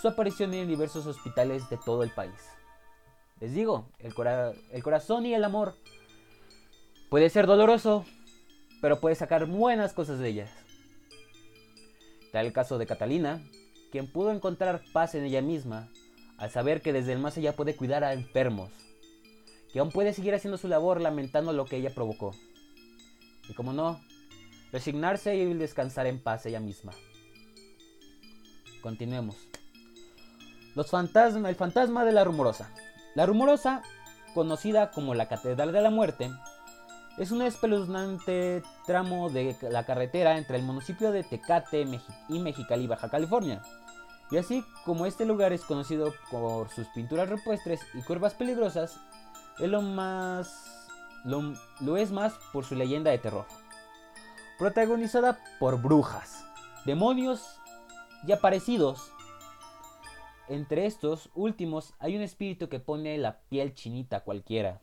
su 0.00 0.08
aparición 0.08 0.52
en 0.54 0.68
diversos 0.68 1.06
hospitales 1.06 1.68
de 1.70 1.78
todo 1.78 2.02
el 2.02 2.10
país. 2.10 2.34
Les 3.40 3.54
digo, 3.54 3.86
el, 3.98 4.12
el 4.70 4.82
corazón 4.82 5.26
y 5.26 5.34
el 5.34 5.44
amor 5.44 5.74
Puede 7.12 7.28
ser 7.28 7.46
doloroso, 7.46 8.06
pero 8.82 9.00
puede 9.00 9.14
sacar 9.14 9.46
buenas 9.46 9.94
cosas 9.94 10.18
de 10.18 10.28
ellas. 10.28 10.50
Tal 12.32 12.46
el 12.46 12.52
caso 12.52 12.78
de 12.78 12.86
Catalina, 12.86 13.40
quien 13.92 14.10
pudo 14.10 14.32
encontrar 14.32 14.82
paz 14.92 15.14
en 15.14 15.24
ella 15.24 15.40
misma 15.40 15.88
al 16.36 16.50
saber 16.50 16.82
que 16.82 16.92
desde 16.92 17.12
el 17.12 17.20
más 17.20 17.38
allá 17.38 17.54
puede 17.54 17.76
cuidar 17.76 18.02
a 18.02 18.12
enfermos, 18.12 18.72
que 19.72 19.78
aún 19.78 19.92
puede 19.92 20.12
seguir 20.12 20.34
haciendo 20.34 20.58
su 20.58 20.66
labor 20.66 21.00
lamentando 21.00 21.52
lo 21.52 21.64
que 21.64 21.76
ella 21.76 21.94
provocó. 21.94 22.34
Y 23.48 23.54
como 23.54 23.72
no, 23.72 24.00
resignarse 24.72 25.36
y 25.36 25.54
descansar 25.54 26.08
en 26.08 26.20
paz 26.20 26.44
ella 26.46 26.58
misma. 26.58 26.92
Continuemos. 28.82 29.36
Los 30.74 30.92
el 30.92 31.54
fantasma 31.54 32.04
de 32.04 32.12
la 32.12 32.24
rumorosa. 32.24 32.74
La 33.14 33.26
rumorosa, 33.26 33.82
conocida 34.34 34.90
como 34.90 35.14
la 35.14 35.28
Catedral 35.28 35.70
de 35.70 35.82
la 35.82 35.90
Muerte, 35.90 36.30
es 37.18 37.30
un 37.30 37.42
espeluznante 37.42 38.62
tramo 38.86 39.28
de 39.28 39.56
la 39.70 39.84
carretera 39.84 40.38
entre 40.38 40.56
el 40.56 40.62
municipio 40.62 41.12
de 41.12 41.22
Tecate 41.22 41.86
y 42.28 42.38
Mexicali, 42.38 42.86
Baja 42.86 43.10
California. 43.10 43.62
Y 44.30 44.38
así 44.38 44.64
como 44.86 45.04
este 45.04 45.26
lugar 45.26 45.52
es 45.52 45.62
conocido 45.62 46.14
por 46.30 46.70
sus 46.70 46.86
pinturas 46.88 47.28
rupestres 47.28 47.80
y 47.94 48.02
curvas 48.02 48.34
peligrosas, 48.34 48.98
es 49.58 49.68
lo 49.68 49.82
más 49.82 50.88
lo, 51.24 51.54
lo 51.80 51.96
es 51.98 52.10
más 52.10 52.32
por 52.52 52.64
su 52.64 52.74
leyenda 52.74 53.10
de 53.10 53.18
terror. 53.18 53.46
Protagonizada 54.58 55.38
por 55.60 55.80
brujas, 55.80 56.44
demonios 56.86 57.60
y 58.26 58.32
aparecidos. 58.32 59.12
Entre 60.48 60.86
estos 60.86 61.30
últimos 61.34 61.94
hay 61.98 62.16
un 62.16 62.22
espíritu 62.22 62.68
que 62.68 62.80
pone 62.80 63.18
la 63.18 63.40
piel 63.48 63.74
chinita 63.74 64.18
a 64.18 64.20
cualquiera 64.24 64.80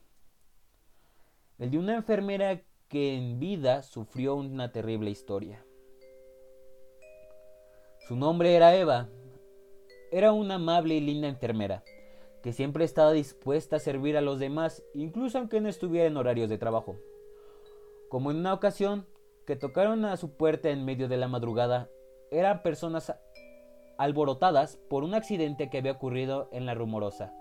el 1.60 1.72
de 1.72 1.78
una 1.78 1.96
enfermera 1.96 2.62
que 2.88 3.16
en 3.16 3.38
vida 3.38 3.84
sufrió 3.84 4.36
una 4.36 4.72
terrible 4.72 5.12
historia. 5.12 5.64
Su 8.08 8.16
nombre 8.16 8.56
era 8.56 8.76
Eva. 8.76 9.10
Era 10.12 10.32
una 10.32 10.56
amable 10.56 10.96
y 10.96 11.02
linda 11.02 11.28
enfermera, 11.28 11.84
que 12.42 12.54
siempre 12.54 12.86
estaba 12.86 13.12
dispuesta 13.12 13.76
a 13.76 13.80
servir 13.80 14.18
a 14.18 14.22
los 14.22 14.40
demás, 14.40 14.84
incluso 14.96 15.38
aunque 15.38 15.62
no 15.62 15.70
estuviera 15.70 16.08
en 16.08 16.18
horarios 16.18 16.50
de 16.50 16.58
trabajo. 16.58 16.96
Como 18.10 18.32
en 18.32 18.38
una 18.38 18.54
ocasión 18.54 19.06
que 19.46 19.56
tocaron 19.56 20.06
a 20.06 20.18
su 20.18 20.36
puerta 20.36 20.70
en 20.70 20.86
medio 20.86 21.08
de 21.10 21.18
la 21.18 21.28
madrugada, 21.28 21.90
eran 22.32 22.64
personas 22.64 23.14
alborotadas 23.98 24.78
por 24.90 25.04
un 25.04 25.14
accidente 25.14 25.70
que 25.70 25.80
había 25.80 25.92
ocurrido 25.92 26.48
en 26.54 26.66
la 26.66 26.74
rumorosa. 26.74 27.34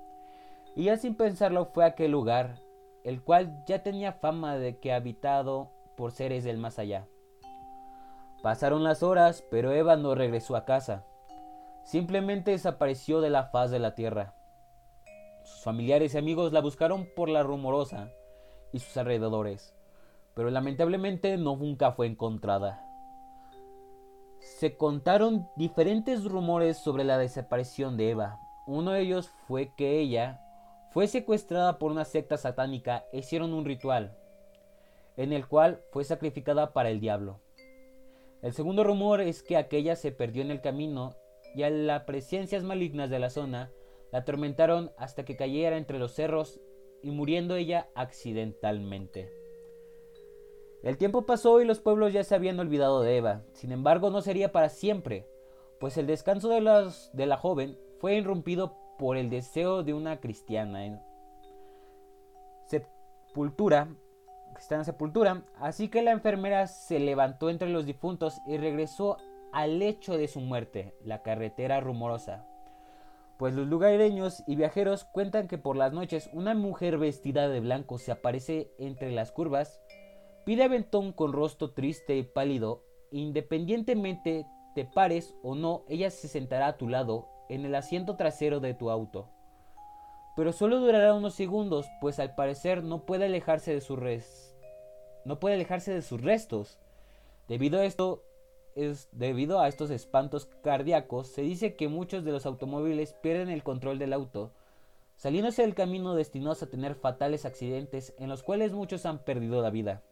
Y 0.75 0.85
ya 0.85 0.97
sin 0.97 1.15
pensarlo 1.15 1.67
fue 1.67 1.85
a 1.85 1.89
aquel 1.89 2.11
lugar 2.11 2.68
el 3.05 3.23
cual 3.23 3.65
ya 3.67 3.83
tenía 3.83 4.13
fama 4.13 4.57
de 4.57 4.79
que 4.79 4.93
habitado 4.93 5.71
por 5.97 6.13
seres 6.13 6.45
del 6.45 6.59
más 6.59 6.79
allá. 6.79 7.07
Pasaron 8.43 8.85
las 8.85 9.03
horas, 9.03 9.45
pero 9.51 9.73
Eva 9.73 9.97
no 9.97 10.15
regresó 10.15 10.55
a 10.55 10.65
casa. 10.65 11.05
Simplemente 11.83 12.53
desapareció 12.53 13.21
de 13.21 13.31
la 13.31 13.45
faz 13.45 13.71
de 13.71 13.79
la 13.79 13.95
tierra. 13.95 14.35
Sus 15.43 15.65
familiares 15.65 16.15
y 16.15 16.19
amigos 16.19 16.53
la 16.53 16.61
buscaron 16.61 17.09
por 17.17 17.29
la 17.29 17.43
rumorosa 17.43 18.11
y 18.73 18.79
sus 18.79 18.97
alrededores, 18.97 19.75
pero 20.35 20.51
lamentablemente 20.51 21.37
no 21.37 21.57
nunca 21.57 21.93
fue 21.93 22.07
encontrada. 22.07 22.85
Se 24.39 24.77
contaron 24.77 25.49
diferentes 25.57 26.25
rumores 26.25 26.77
sobre 26.77 27.05
la 27.05 27.19
desaparición 27.19 27.97
de 27.97 28.11
Eva. 28.11 28.39
Uno 28.67 28.93
de 28.93 29.01
ellos 29.01 29.31
fue 29.47 29.75
que 29.75 29.99
ella 29.99 30.43
fue 30.99 31.07
secuestrada 31.07 31.79
por 31.79 31.93
una 31.93 32.05
secta 32.05 32.37
satánica 32.37 33.07
e 33.13 33.19
hicieron 33.19 33.55
un 33.55 33.65
ritual. 33.65 34.17
en 35.17 35.33
el 35.33 35.47
cual 35.47 35.81
fue 35.93 36.03
sacrificada 36.03 36.73
para 36.73 36.91
el 36.91 36.99
diablo. 36.99 37.39
El 38.43 38.53
segundo 38.53 38.83
rumor 38.83 39.21
es 39.21 39.45
que 39.45 39.57
aquella 39.57 39.95
se 39.95 40.11
perdió 40.11 40.43
en 40.43 40.51
el 40.51 40.61
camino 40.61 41.15
y 41.55 41.63
a 41.63 41.71
las 41.71 42.03
presencias 42.03 42.65
malignas 42.65 43.11
de 43.11 43.21
la 43.21 43.31
zona 43.31 43.71
la 44.11 44.19
atormentaron 44.19 44.91
hasta 44.99 45.25
que 45.25 45.37
cayera 45.37 45.77
entre 45.77 46.01
los 46.01 46.15
cerros 46.15 46.61
y 47.01 47.13
muriendo 47.13 47.55
ella 47.55 47.89
accidentalmente. 47.95 49.33
El 50.83 50.99
tiempo 50.99 51.27
pasó 51.27 51.61
y 51.61 51.65
los 51.65 51.79
pueblos 51.79 52.13
ya 52.13 52.25
se 52.25 52.35
habían 52.35 52.59
olvidado 52.59 53.03
de 53.03 53.19
Eva. 53.19 53.45
Sin 53.53 53.71
embargo, 53.71 54.11
no 54.11 54.21
sería 54.21 54.51
para 54.51 54.69
siempre, 54.69 55.29
pues 55.79 55.97
el 55.97 56.09
descanso 56.09 56.49
de, 56.49 56.91
de 57.13 57.27
la 57.27 57.37
joven 57.37 57.79
fue 58.01 58.17
irrumpido 58.17 58.75
por 58.99 59.17
el 59.17 59.31
deseo 59.31 59.83
de 59.85 59.95
una 59.95 60.21
cristiana 60.21 60.85
en 60.85 61.01
sepultura, 62.67 63.89
cristiana 64.53 64.85
sepultura, 64.85 65.45
así 65.61 65.89
que 65.89 66.03
la 66.03 66.11
enfermera 66.11 66.67
se 66.67 66.99
levantó 66.99 67.49
entre 67.49 67.71
los 67.71 67.87
difuntos 67.87 68.41
y 68.47 68.59
regresó 68.59 69.17
al 69.53 69.79
lecho 69.79 70.19
de 70.19 70.29
su 70.29 70.41
muerte, 70.41 70.95
la 71.05 71.23
carretera 71.23 71.81
rumorosa. 71.81 72.45
Pues 73.39 73.55
los 73.55 73.69
lugareños 73.69 74.43
y 74.49 74.57
viajeros 74.57 75.05
cuentan 75.05 75.47
que 75.47 75.59
por 75.59 75.77
las 75.77 75.93
noches 75.93 76.29
una 76.33 76.55
mujer 76.55 76.99
vestida 76.99 77.49
de 77.49 77.61
blanco 77.61 77.99
se 77.99 78.11
aparece 78.11 78.73
entre 78.79 79.13
las 79.13 79.31
curvas, 79.31 79.81
pide 80.45 80.65
aventón 80.65 81.13
con 81.13 81.33
rostro 81.33 81.71
triste 81.71 82.17
y 82.17 82.25
pálido, 82.25 82.83
independientemente 83.13 84.45
te 84.75 84.85
pares 84.85 85.37
o 85.43 85.55
no, 85.55 85.85
ella 85.89 86.11
se 86.11 86.27
sentará 86.27 86.67
a 86.67 86.77
tu 86.77 86.89
lado 86.89 87.29
en 87.49 87.65
el 87.65 87.75
asiento 87.75 88.17
trasero 88.17 88.61
de 88.61 88.75
tu 88.75 88.91
auto. 88.91 89.29
Pero 90.37 90.53
solo 90.53 90.79
durará 90.79 91.15
unos 91.15 91.35
segundos, 91.35 91.87
pues 92.01 92.19
al 92.21 92.35
parecer 92.35 92.85
no 92.85 93.05
puede 93.05 93.25
alejarse 93.25 93.75
de 93.75 93.81
sus 93.81 93.99
res... 93.99 94.57
no 95.25 95.41
puede 95.41 95.57
alejarse 95.57 95.93
de 95.93 96.03
sus 96.03 96.21
restos. 96.21 96.79
Debido 97.49 97.81
a 97.81 97.85
esto, 97.85 98.23
es, 98.77 99.09
debido 99.13 99.61
a 99.61 99.69
estos 99.69 99.91
espantos 99.91 100.47
cardíacos, 100.63 101.27
se 101.29 101.43
dice 101.43 101.75
que 101.75 101.89
muchos 101.89 102.25
de 102.25 102.33
los 102.33 102.47
automóviles 102.47 103.15
pierden 103.15 103.49
el 103.49 103.65
control 103.65 103.99
del 103.99 104.13
auto, 104.13 104.53
saliéndose 105.17 105.63
del 105.63 105.75
camino 105.75 106.15
destinados 106.15 106.63
a 106.63 106.71
tener 106.71 106.95
fatales 106.95 107.45
accidentes 107.45 108.15
en 108.19 108.29
los 108.29 108.45
cuales 108.45 108.73
muchos 108.73 109.07
han 109.07 109.25
perdido 109.25 109.61
la 109.61 109.71
vida. 109.71 110.03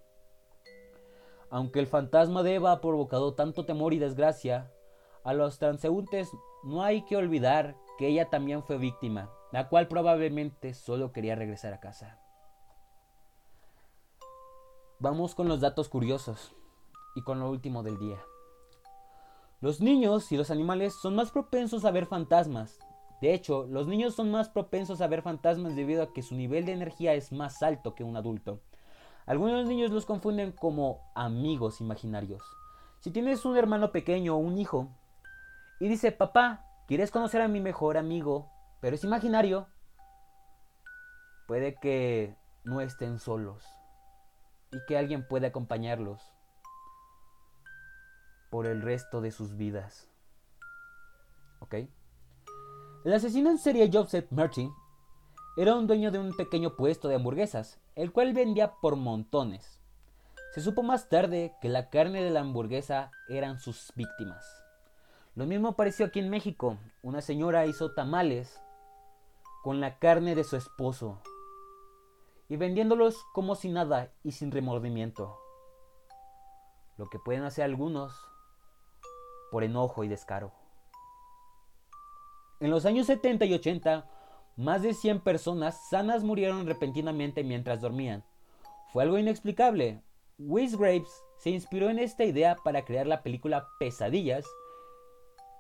Aunque 1.51 1.79
el 1.79 1.87
fantasma 1.87 2.43
de 2.43 2.57
Eva 2.57 2.73
ha 2.73 2.81
provocado 2.81 3.35
tanto 3.35 3.65
temor 3.65 3.95
y 3.95 3.99
desgracia, 3.99 4.73
a 5.27 5.35
los 5.35 5.59
transeúntes 5.59 6.31
no 6.63 6.85
hay 6.85 7.03
que 7.03 7.17
olvidar 7.17 7.77
que 7.99 8.07
ella 8.07 8.31
también 8.31 8.63
fue 8.63 8.79
víctima, 8.79 9.29
la 9.51 9.69
cual 9.69 9.89
probablemente 9.89 10.73
solo 10.73 11.11
quería 11.11 11.35
regresar 11.35 11.75
a 11.75 11.81
casa. 11.81 12.21
Vamos 15.01 15.35
con 15.35 15.49
los 15.49 15.61
datos 15.61 15.89
curiosos 15.89 16.55
y 17.17 17.23
con 17.23 17.41
lo 17.41 17.51
último 17.51 17.83
del 17.83 17.99
día. 17.99 18.23
Los 19.61 19.81
niños 19.81 20.31
y 20.31 20.37
los 20.37 20.53
animales 20.53 20.95
son 20.95 21.17
más 21.17 21.33
propensos 21.33 21.85
a 21.85 21.91
ver 21.91 22.07
fantasmas. 22.07 22.79
De 23.21 23.35
hecho, 23.35 23.67
los 23.67 23.89
niños 23.89 24.15
son 24.15 24.31
más 24.31 24.49
propensos 24.49 25.01
a 25.01 25.09
ver 25.09 25.23
fantasmas 25.23 25.75
debido 25.75 26.05
a 26.05 26.13
que 26.13 26.23
su 26.23 26.37
nivel 26.37 26.67
de 26.67 26.73
energía 26.73 27.15
es 27.15 27.33
más 27.33 27.65
alto 27.65 27.97
que 27.97 28.05
un 28.05 28.17
adulto. 28.17 28.61
Algunos 29.27 29.67
niños 29.67 29.91
los 29.91 30.07
confunden 30.07 30.53
como 30.53 31.01
amigos 31.17 31.81
imaginarios. 31.81 32.45
Si 33.01 33.11
tienes 33.11 33.45
un 33.45 33.57
hermano 33.57 33.91
pequeño 33.91 34.37
o 34.37 34.39
un 34.39 34.57
hijo 34.59 34.91
y 35.79 35.89
dice, 35.89 36.13
papá, 36.13 36.65
¿quieres 36.87 37.11
conocer 37.11 37.41
a 37.43 37.49
mi 37.49 37.61
mejor 37.61 37.99
amigo? 37.99 38.51
Pero 38.81 38.97
es 38.97 39.05
imaginario. 39.05 39.69
Puede 41.47 41.75
que 41.77 42.37
no 42.65 42.81
estén 42.81 43.19
solos 43.19 43.65
y 44.73 44.79
que 44.87 44.99
alguien 44.99 45.27
pueda 45.27 45.49
acompañarlos 45.49 46.33
por 48.51 48.67
el 48.67 48.83
resto 48.83 49.21
de 49.21 49.31
sus 49.31 49.57
vidas. 49.57 50.09
¿Ok? 51.61 51.75
El 53.05 53.13
asesino 53.13 53.51
en 53.51 53.59
serie 53.59 53.91
Joseph 53.93 54.27
Murphy 54.31 54.71
era 55.57 55.75
un 55.75 55.87
dueño 55.87 56.11
de 56.11 56.19
un 56.19 56.37
pequeño 56.37 56.77
puesto 56.77 57.09
de 57.09 57.15
hamburguesas, 57.15 57.81
el 57.95 58.13
cual 58.13 58.33
vendía 58.35 58.75
por 58.81 58.97
montones. 58.97 59.81
Se 60.53 60.61
supo 60.61 60.83
más 60.83 61.09
tarde 61.09 61.55
que 61.61 61.69
la 61.69 61.89
carne 61.89 62.23
de 62.23 62.31
la 62.31 62.41
hamburguesa 62.41 63.11
eran 63.29 63.59
sus 63.59 63.93
víctimas. 63.95 64.66
Lo 65.37 65.45
mismo 65.45 65.69
apareció 65.69 66.07
aquí 66.07 66.19
en 66.19 66.31
México. 66.31 66.79
Una 67.03 67.21
señora 67.21 67.67
hizo 67.67 67.93
tamales 67.93 68.59
con 69.63 69.83
la 69.83 69.99
carne 69.99 70.35
de 70.35 70.45
su 70.45 70.57
esposo 70.57 71.21
y 72.49 72.57
vendiéndolos 72.57 73.23
como 73.35 73.55
si 73.55 73.69
nada 73.69 74.15
y 74.23 74.33
sin 74.33 74.51
remordimiento. 74.51 75.39
Lo 76.97 77.11
que 77.11 77.19
pueden 77.19 77.43
hacer 77.43 77.65
algunos 77.65 78.19
por 79.51 79.63
enojo 79.63 80.05
y 80.05 80.09
descaro. 80.09 80.55
En 82.59 82.71
los 82.71 82.87
años 82.87 83.07
70 83.07 83.45
y 83.45 83.53
80, 83.53 84.09
más 84.57 84.81
de 84.81 84.95
100 84.95 85.21
personas 85.21 85.91
sanas 85.91 86.25
murieron 86.25 86.67
repentinamente 86.67 87.45
mientras 87.45 87.83
dormían. 87.83 88.25
Fue 88.91 89.03
algo 89.03 89.19
inexplicable. 89.19 90.03
Wes 90.39 90.79
Graves 90.79 91.23
se 91.37 91.51
inspiró 91.51 91.91
en 91.91 91.99
esta 91.99 92.25
idea 92.25 92.57
para 92.65 92.87
crear 92.87 93.07
la 93.07 93.23
película 93.23 93.69
Pesadillas 93.79 94.47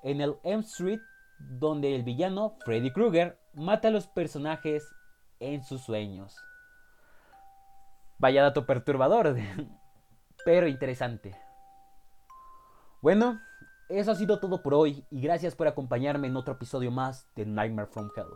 en 0.07 0.21
el 0.21 0.37
M 0.45 0.63
Street, 0.63 1.01
donde 1.39 1.97
el 1.97 2.05
villano 2.05 2.57
Freddy 2.65 2.93
Krueger 2.93 3.41
mata 3.55 3.89
a 3.89 3.91
los 3.91 4.07
personajes 4.07 4.95
en 5.41 5.65
sus 5.65 5.83
sueños. 5.83 6.37
Vaya 8.19 8.45
dato 8.45 8.67
perturbador, 8.67 9.37
pero 10.45 10.69
interesante. 10.69 11.37
Bueno, 13.03 13.41
eso 13.89 14.13
ha 14.13 14.15
sido 14.15 14.39
todo 14.39 14.63
por 14.63 14.75
hoy 14.75 15.05
y 15.11 15.21
gracias 15.21 15.57
por 15.57 15.67
acompañarme 15.67 16.29
en 16.29 16.37
otro 16.37 16.55
episodio 16.55 16.93
más 16.93 17.29
de 17.35 17.45
Nightmare 17.45 17.89
from 17.89 18.09
Hell. 18.17 18.27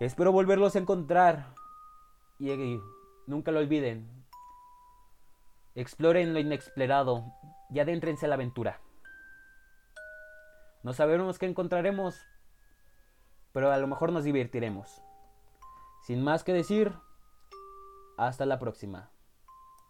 Espero 0.00 0.32
volverlos 0.32 0.76
a 0.76 0.78
encontrar. 0.78 1.52
Y, 2.38 2.80
nunca 3.26 3.52
lo 3.52 3.58
olviden. 3.58 4.08
Exploren 5.74 6.32
lo 6.32 6.40
inexplorado 6.40 7.26
y 7.68 7.80
adéntrense 7.80 8.24
a 8.24 8.30
la 8.30 8.36
aventura. 8.36 8.80
No 10.82 10.92
sabemos 10.92 11.38
qué 11.38 11.46
encontraremos, 11.46 12.26
pero 13.52 13.70
a 13.70 13.78
lo 13.78 13.86
mejor 13.86 14.12
nos 14.12 14.24
divertiremos. 14.24 15.02
Sin 16.02 16.22
más 16.24 16.42
que 16.42 16.52
decir, 16.52 16.94
hasta 18.16 18.46
la 18.46 18.58
próxima. 18.58 19.10